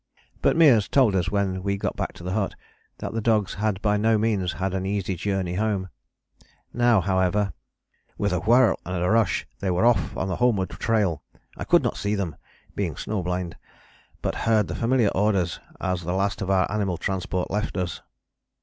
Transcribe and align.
But 0.41 0.55
Meares 0.57 0.89
told 0.89 1.15
us 1.15 1.29
when 1.29 1.61
we 1.61 1.77
got 1.77 1.95
back 1.95 2.13
to 2.13 2.23
the 2.23 2.31
hut 2.31 2.55
that 2.97 3.13
the 3.13 3.21
dogs 3.21 3.53
had 3.53 3.79
by 3.83 3.97
no 3.97 4.17
means 4.17 4.53
had 4.53 4.73
an 4.73 4.83
easy 4.83 5.13
journey 5.13 5.53
home. 5.53 5.89
Now, 6.73 7.01
however, 7.01 7.53
"with 8.17 8.33
a 8.33 8.39
whirl 8.39 8.79
and 8.83 8.95
a 9.03 9.09
rush 9.11 9.45
they 9.59 9.69
were 9.69 9.85
off 9.85 10.17
on 10.17 10.27
the 10.27 10.37
homeward 10.37 10.71
trail. 10.71 11.21
I 11.55 11.65
could 11.65 11.83
not 11.83 11.97
see 11.97 12.15
them 12.15 12.35
(being 12.75 12.95
snow 12.95 13.21
blind), 13.21 13.57
but 14.23 14.33
heard 14.49 14.67
the 14.69 14.73
familiar 14.75 15.09
orders 15.09 15.59
as 15.79 16.01
the 16.01 16.13
last 16.15 16.41
of 16.41 16.49
our 16.49 16.71
animal 16.71 16.97
transport 16.97 17.51
left 17.51 17.77
us." 17.77 18.01